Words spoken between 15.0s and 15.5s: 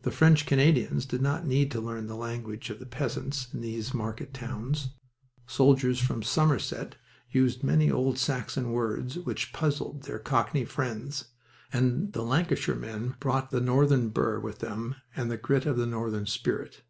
and the